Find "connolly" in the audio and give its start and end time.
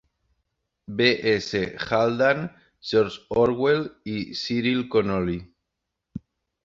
4.97-5.41